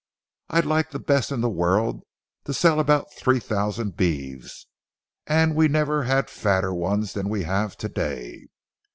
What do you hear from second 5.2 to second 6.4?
and we never had